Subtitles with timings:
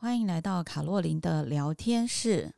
[0.00, 2.54] 欢迎来到卡洛琳的聊天室。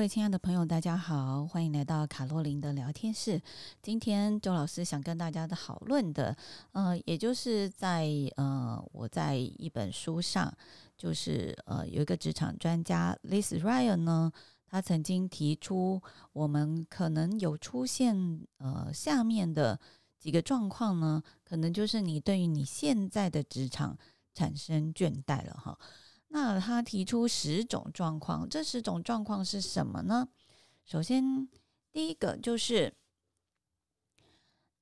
[0.00, 3.38] 各位亲爱的朋友，大家好，欢迎来到卡洛琳的聊天室。
[3.82, 6.34] 今天周老师想跟大家的讨论的，
[6.72, 10.50] 呃，也就是在呃，我在一本书上，
[10.96, 14.32] 就是呃，有一个职场专家 Liz Ryan 呢，
[14.66, 16.00] 他曾经提出，
[16.32, 19.78] 我们可能有出现呃下面的
[20.18, 23.98] 几个状况呢，可能就是你对于你现在的职场
[24.32, 25.78] 产生倦怠了哈。
[26.32, 30.28] 那他提出十种状况，这十种状况是什么呢？
[30.84, 31.48] 首先，
[31.90, 32.94] 第一个就是，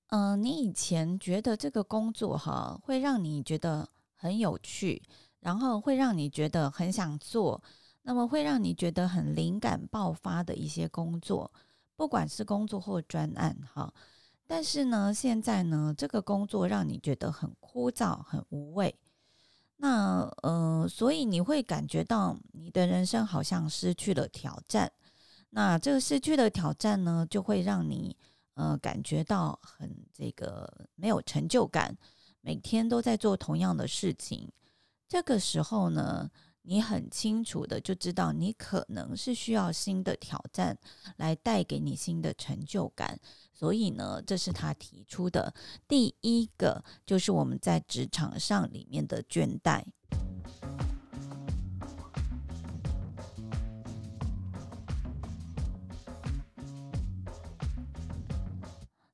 [0.09, 5.03] 嗯、你以前觉得这个工作哈会让你觉得很有趣，
[5.41, 7.63] 然后会让你觉得很想做，
[8.03, 11.51] 那么会让你觉得很灵感爆发的一些工作，
[11.97, 13.91] 不管是工作或专案哈，
[14.47, 18.95] 但是呢，现在呢，这个工作让你觉得很枯燥、很无味。
[19.81, 24.91] 那呃，所以你会感觉到你的人生好像失去了挑战。
[25.51, 28.17] 那这个失去的挑战呢，就会让你
[28.55, 31.97] 呃感觉到很这个没有成就感，
[32.41, 34.51] 每天都在做同样的事情。
[35.09, 36.29] 这个时候呢，
[36.63, 40.77] 你很清楚的就知道，你可能是需要新的挑战
[41.17, 43.19] 来带给你新的成就感。
[43.59, 45.53] 所以呢，这是他提出的
[45.89, 49.83] 第一个，就是我们在职场上里面的倦怠。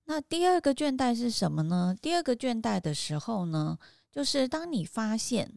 [0.05, 1.97] 那第二个倦怠是什么呢？
[2.03, 3.79] 第二个倦怠的时候呢，
[4.13, 5.55] 就是当你发现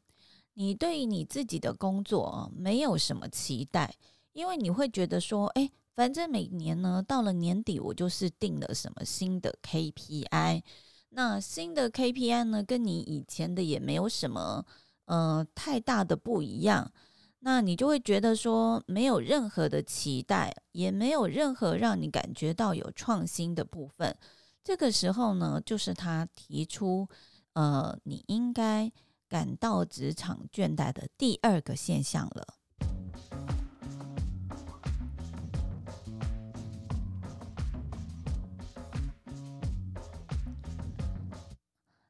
[0.54, 3.94] 你对于你自己的工作没有什么期待，
[4.32, 5.70] 因为你会觉得说，哎。
[5.98, 10.62] 反正每年呢，到了年底，我就是定了什么新的 KPI。
[11.10, 14.64] 那新的 KPI 呢，跟你以前的也没有什么
[15.06, 16.92] 呃太大的不一样。
[17.40, 24.16] 那你就会觉得说，没有任何的期待，也没有任何让你感觉到有创新的部分。
[24.64, 27.08] 这个时候呢，就是他提出
[27.54, 28.92] 呃，你应该
[29.28, 32.57] 感到职场倦怠的第二个现象了。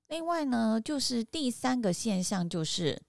[0.07, 3.01] 另外呢，就是第三个现象，就是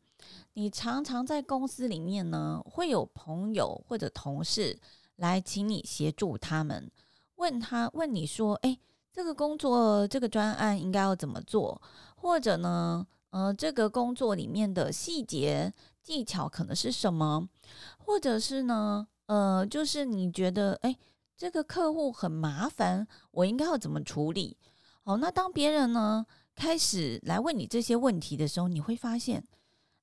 [0.54, 4.78] 你常常在公司里面呢，会有朋友或者同事
[5.16, 6.90] 来请你协助他们，
[7.36, 8.76] 问他问你说，哎，
[9.12, 11.80] 这个工作这个专案应该要怎么做？
[12.16, 15.72] 或者呢，呃，这个工作里面的细节
[16.02, 17.48] 技巧可能是什么？
[17.96, 20.96] 或者是呢，呃，就是你觉得，哎，
[21.36, 24.56] 这个客户很麻烦，我应该要怎么处理？
[25.04, 26.26] 好，那当别人呢，
[26.58, 29.44] 开始来问你这些问题的时候，你会发现，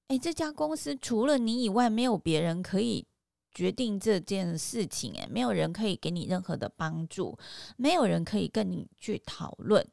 [0.07, 3.05] 哎，这家公司除了你以外，没有别人可以
[3.51, 7.37] 决定这件事情，哎，没有人可以给你任何的帮助，
[7.75, 9.85] 没有人可以跟你去讨论。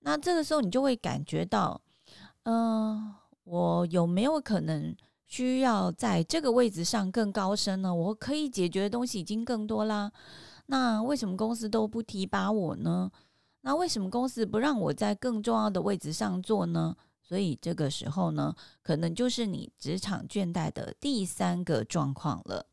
[0.00, 1.78] 那这个时候，你就会感觉到，
[2.44, 4.96] 嗯、我有没有可能
[5.26, 7.94] 需要在这个位置上更高升呢？
[7.94, 10.10] 我可以解决的东西已经更多啦。
[10.68, 13.10] 那为什么公司都不提拔我呢？
[13.66, 16.94] 那为什么公司不让我在更重要的位置上做呢？
[17.20, 22.64] 所以这个时候呢，可能就是你职场倦怠的第三个状况了。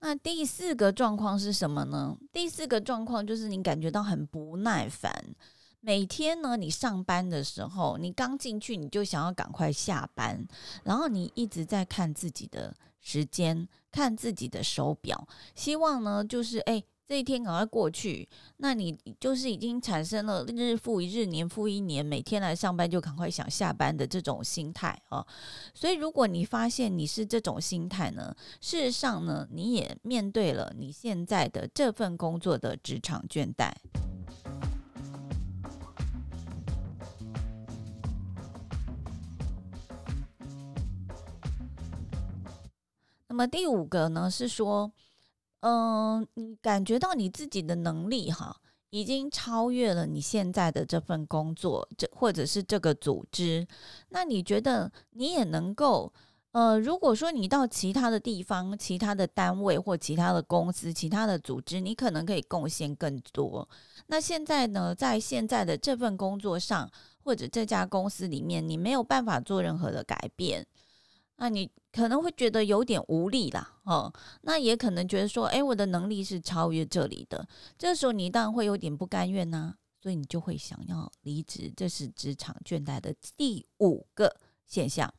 [0.00, 2.16] 那第四个状况是什么呢？
[2.32, 5.31] 第四个状况就是你感觉到很不耐烦。
[5.84, 10.46] 每天呢，你上班的时候，你刚进去你就想要赶快下班，
[10.84, 15.26] 然后你一直在看自己的时间，看自己的手表，
[15.56, 18.28] 希望呢就是诶，这一天赶快过去。
[18.58, 25.26] 那你就是已经产生了日复一日、年复一年，每天来上班就赶快想下班的这种心态啊。
[25.74, 33.72] 所以，如果你发现你是这种心态呢，事实上呢，你也面对了你现在的这份工作的职场倦怠。
[43.32, 44.92] 那么第五个呢，是说，
[45.60, 48.54] 嗯、你感觉到你自己的能力哈，
[48.90, 53.66] 已经超越了你现在的这份工作，这或者是这个组织，
[54.10, 56.12] 那你觉得你也能够
[56.50, 63.66] 呃，如果说你到其他的地方、其他的单位或其他的公司、其他的组织，你可能可以贡献更多。
[64.08, 66.86] 那现在呢，在现在的这份工作上，
[67.24, 70.66] 或者这家公司里面，你没有办法做任何的改变，
[71.42, 74.12] 那你可能会觉得有点无力啦，哦，
[74.42, 77.44] 那也可能觉得说，诶，我的能力是超越这里的，
[77.76, 85.12] 这时候你当然会有点不甘愿呐，所以你就会想要离职，这是职场倦怠的第五个现象。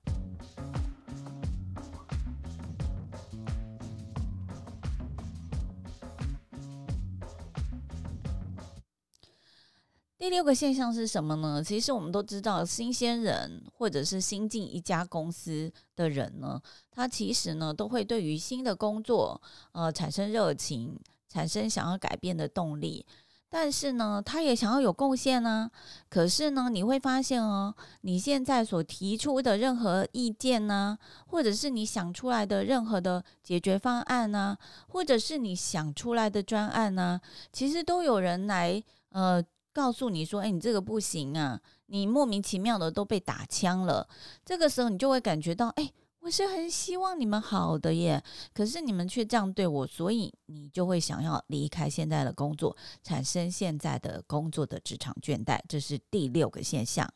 [10.23, 11.61] 第六个现象是什么呢？
[11.61, 19.41] 其实我们都知道，新鲜人或者是新进一家公司的人呢，他其实呢都会对于新的工作
[19.73, 20.97] 呃产生热情，
[21.27, 23.05] 产生想要改变的动力。
[23.49, 25.69] 但是呢，他也想要有贡献呢。
[26.09, 30.97] 可是呢，你会发现哦，你现在所提出的任何意见呢，
[31.27, 37.19] 或者是你想出来的任何的解决方案呢，或者是你想出来的专案呢，
[37.51, 39.43] 其实都有人来呃。
[39.73, 41.59] 告诉你说：“哎，你这个不行啊！
[41.87, 44.07] 你莫名其妙的都被打枪了。
[44.45, 48.23] 这个时候，你就会感觉到，哎，我是很希望你们好的耶，
[48.53, 55.59] 可是你们却这样对我，所以你就会想要离开现在的工作，产生现在的工作的职场倦怠。
[55.67, 57.11] 这是第六个现象。”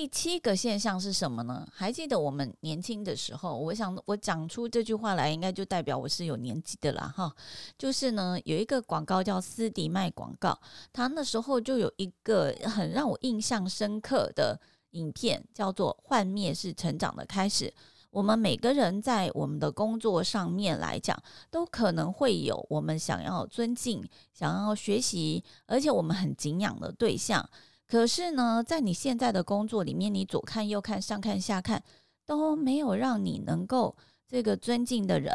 [0.00, 1.68] 第七个现象是什么呢？
[1.70, 7.30] 还记得我们年轻的时候，我想我讲出这句话来，应该就代表我是有年纪的啦，哈。
[7.76, 10.58] 就是呢，有一个广告叫斯迪麦广告，
[10.90, 14.58] 他那时候就有一个很让我印象深刻的
[14.92, 17.70] 影片，叫做“幻灭是成长的开始”。
[18.10, 21.14] 我们每个人在我们的工作上面来讲，
[21.50, 27.46] 都可能会有我们想要尊敬、想要学习，而且我们很敬仰的对象。
[27.90, 31.82] 可是呢，在你现在的工作里面，你左看右看，上看下看，
[32.24, 33.96] 都没有让你能够
[34.28, 35.34] 这个尊敬的人，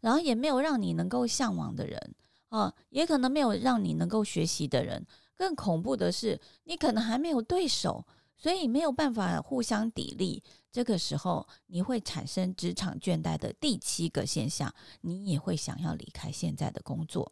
[0.00, 2.14] 然后也没有让你能够向往的人
[2.48, 5.06] 啊，也可能没有让你能够学习的人。
[5.36, 8.04] 更恐怖的是，你可能还没有对手，
[8.36, 10.42] 所以没有办法互相砥砺。
[10.72, 17.30] 这个时候，你会产生职场倦怠的第七个现象，你也会想要离开现在的工作。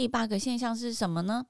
[0.00, 1.44] 第八个现象是什么呢？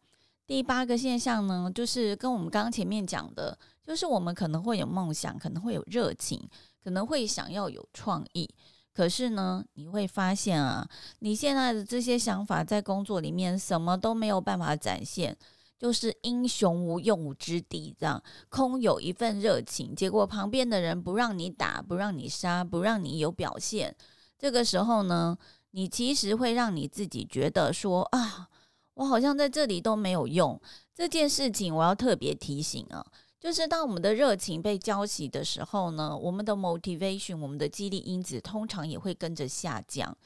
[0.45, 6.43] 第八个现象呢，就是跟我们刚刚前面讲的，就是我们可能会有梦想，可能会有热情，
[6.83, 8.53] 可能会想要有创意。
[8.93, 10.85] 可是呢，你会发现啊，
[11.21, 15.39] 你现在的这些想法在工作里面什么都没有办法展现，
[15.79, 23.95] 就是英雄无用武之地，这样空有一份热情，结果旁边的人不让你打，不让你杀，不让你有表现。
[24.37, 25.39] 这个时候呢，
[25.73, 28.49] 你其实会让你自己觉得说啊，
[28.95, 30.61] 我好像在这里都没有用。
[30.95, 33.05] 这件事情我要特别提醒啊，
[33.39, 40.17] 就是当我们的热情被浇熄的时候呢，我们的 motivation，我们的激励因子通常也会跟着下降。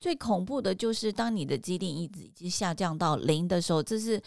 [0.00, 4.22] 最恐怖的就是当你的激励因子已经下降到零的时候，这是。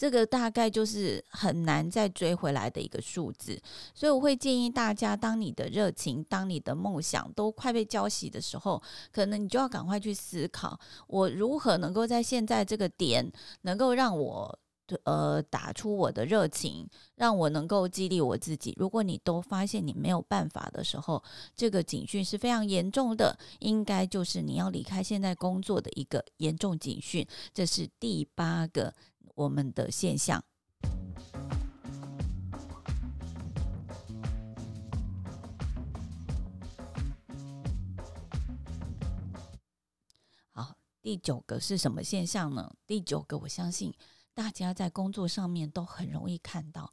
[0.00, 3.60] 这个大概就是很难再追回来的一个数字，
[3.94, 8.82] 所以我会建议大家，当你的热情、当你的梦想都快被浇熄的时候，
[9.12, 13.30] 可能你就要赶快去思考，我如何能够在现在这个点，
[13.60, 14.58] 能够让我
[15.04, 18.74] 呃打出我的热情，让我能够激励我自己。
[18.78, 21.22] 如果你都发现你没有办法的时候，
[21.54, 27.26] 这个警讯是非常严重的，应该就是你要离开现在工作的一个严重警讯。
[27.52, 28.94] 这是第八个。
[29.40, 30.44] 我们的现象。
[40.50, 42.70] 好，第九个是什么现象呢？
[42.86, 43.94] 第九个，我相信
[44.34, 46.92] 大家在工作上面都很容易看到。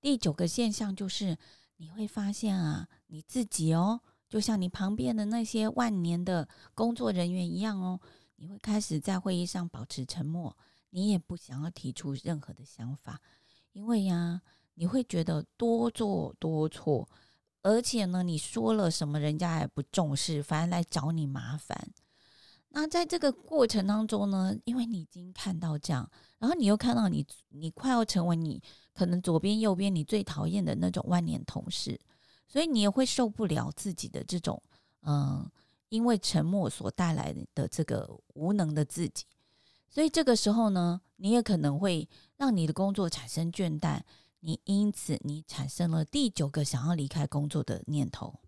[0.00, 1.36] 第九个现象就是，
[1.78, 8.00] 你会发现啊，你自己哦，就像你旁边的那些万年的工作人员一样哦，
[8.36, 10.56] 你会开始在会议上保持沉默。
[10.90, 13.20] 你也不想要提出任何的想法，
[13.72, 14.40] 因为呀，
[14.74, 17.08] 你会觉得多做多错，
[17.62, 21.92] 而且呢，你说了什么，人家也不重视，反而来找你麻烦。
[22.70, 31.98] 那在这个过程当中呢，因为你已经看到这样，然后你又看到你，你快要成为你可能左边右边你最讨厌的那种万年同事，
[32.46, 34.62] 所以你也会受不了自己的这种，
[35.02, 35.50] 嗯，
[35.88, 39.24] 因为沉默所带来的这个无能的自己。
[39.90, 44.02] 所以这个时候呢，你也可能会让你的工作产生倦怠，
[44.40, 48.38] 你因此你产生了第九个想要离开工作的念头。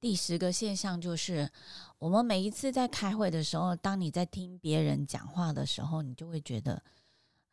[0.00, 1.50] 第十个现象就是，
[1.98, 6.74] 我们每一次在开会的时候，当你在听别人讲话的时候，你就会觉得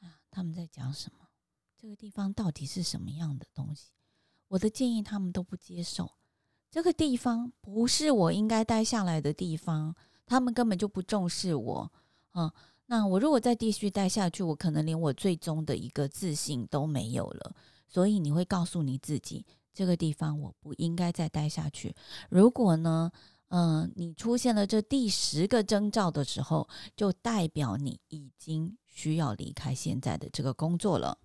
[0.02, 1.26] 啊，他们在讲什么？
[1.76, 3.92] 这个地方到底是什么样的东西？
[4.48, 6.10] 我的建议他们都不接受。
[6.70, 11.92] 这个地方不是我应该待下来的地方，他们根本就不重视我。
[12.32, 12.54] 啊，
[12.88, 17.56] 那我如果再继续待下去，我可能连我最终的一个自信都没有了。
[17.88, 19.46] 所以你会告诉你自己。
[19.74, 21.94] 这个地方我不应该再待下去。
[22.30, 23.12] 如果呢，
[23.50, 31.18] 嗯、你出现了这第十个征兆的时候，就代表你已经需要离开现在的这个工作了。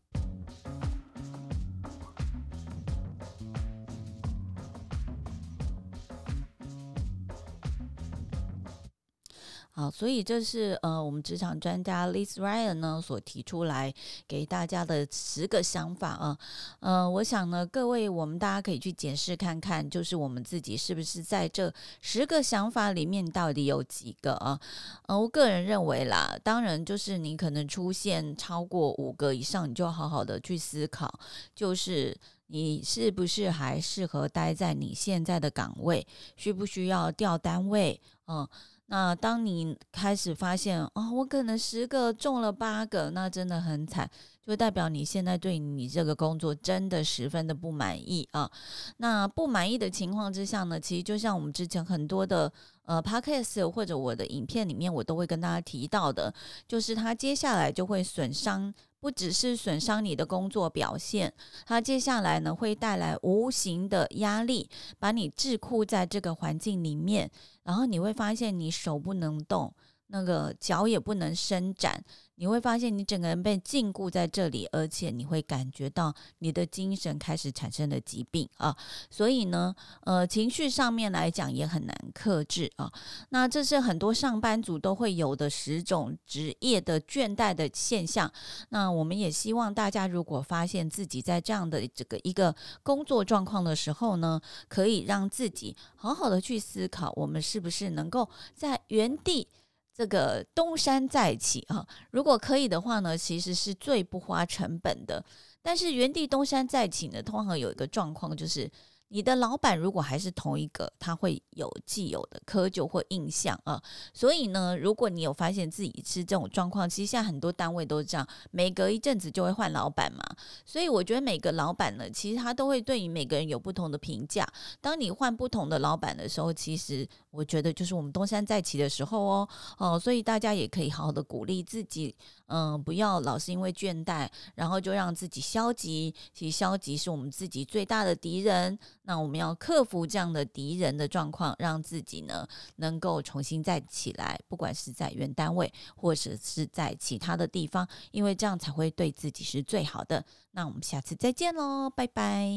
[9.81, 13.91] 好，所以这是呃，我们职场专家 Liz Ryan 呢所提出来
[14.29, 16.39] 给大家的十个想法啊。
[16.81, 21.73] 呃，我想呢，各位我们大家可以去检视看看，就是我们自己是不是在这
[22.03, 24.61] 十个想法里面到底有几个啊？
[25.07, 31.11] 呃，我个人认为啦，当然就是你可能出现超过五个以上，你就好好的去思考，
[31.55, 32.15] 就是
[32.49, 36.07] 你是不是还适合待在你现在的岗位，
[36.37, 37.99] 需不需要调单位？
[38.33, 38.49] 嗯、
[38.93, 44.11] 那当你开始发现哦，我可能十个中了八个，那真的很惨，
[44.45, 48.51] 就代表你现在对你这个工作真的十分的不满意啊。
[48.97, 52.53] 那不满意的情况之下呢，其实就像我们之前很多的
[52.85, 56.35] 呃 podcast 或者我的影片里面，我都会跟大家提到的，
[56.67, 58.75] 就是它接下来就会损伤。
[59.01, 61.33] 不只是损伤你的工作表现，
[61.67, 67.31] 它接下来呢会带来无形的压力，把你桎梏在这个环境里面，
[67.63, 69.73] 然后你会发现你手不能动，
[70.11, 72.05] 那个脚也不能伸展。
[72.37, 78.75] 你会发现你整个人被禁锢在这里，而且你会感觉到你的精神开始产生了疾病啊，
[79.11, 79.75] 所以呢，
[80.05, 82.91] 呃，情绪上面来讲也很难克制啊。
[83.29, 88.33] 那这是很多上班族都会有的十种职业的倦怠的现象。
[88.71, 99.47] 那我们也希望大家如果发现自己在这样的这个一个工作状况的时候呢，可以让自己好好的去思考，我们是不是能够在原地。
[99.95, 105.25] 这个东山再起啊，如果可以的话呢，其实是最不花成本的。
[105.63, 108.71] 但是原地东山再起呢，通常有一个状况就是。
[109.13, 113.83] 你的老板如果还是同一个，他会有既有的窠臼或印象啊。
[114.15, 120.25] 所以呢，如果你有发现自己是这种状况，其实现在很多单位都是这样，每隔一阵子就会换老板嘛。
[120.65, 124.47] 所以我觉得每个老板呢，其实他都会对你每个人有不同的评价。
[124.81, 129.49] 当你换不同的老板的时候，其实我觉得就是我们东山再起的时候哦。
[129.79, 132.15] 哦，所以大家也可以好好的鼓励自己，
[132.51, 136.13] 嗯，不要老是因为倦怠，然后就让自己消极。
[136.35, 138.77] 其实消极是我们自己最大的敌人。
[139.03, 150.25] 那我们要克服这样的敌人的状况，让自己呢能够重新再起来，不管是在原单位或者是在其他的地方，因为这样才会对自己是最好的。
[150.51, 152.51] 那我们下次再见喽，拜拜。